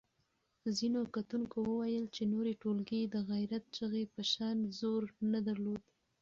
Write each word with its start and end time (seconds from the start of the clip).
ځینو 0.77 1.01
کتونکو 1.15 1.55
وویل 1.69 2.05
چې 2.15 2.23
نورې 2.33 2.53
ټولګې 2.61 3.01
د 3.13 3.15
غیرت 3.29 3.63
چغې 3.77 4.03
په 4.13 4.21
شان 4.31 4.57
زور 4.79 5.03
نه 5.31 5.39
درلود. 5.47 5.81